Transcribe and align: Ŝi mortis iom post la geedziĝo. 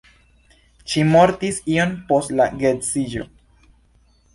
Ŝi 0.93 1.03
mortis 1.11 1.61
iom 1.75 1.95
post 2.11 2.37
la 2.41 2.51
geedziĝo. 2.65 3.33